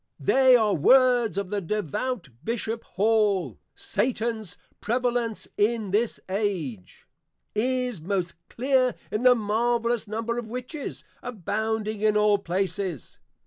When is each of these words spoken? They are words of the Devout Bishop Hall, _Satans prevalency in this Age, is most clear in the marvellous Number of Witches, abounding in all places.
They 0.19 0.55
are 0.55 0.73
words 0.73 1.37
of 1.37 1.51
the 1.51 1.61
Devout 1.61 2.29
Bishop 2.43 2.83
Hall, 2.95 3.59
_Satans 3.77 4.57
prevalency 4.81 5.51
in 5.57 5.91
this 5.91 6.19
Age, 6.27 7.07
is 7.53 8.01
most 8.01 8.33
clear 8.49 8.95
in 9.11 9.21
the 9.21 9.35
marvellous 9.35 10.07
Number 10.07 10.39
of 10.39 10.47
Witches, 10.47 11.03
abounding 11.21 12.01
in 12.01 12.17
all 12.17 12.39
places. 12.39 13.19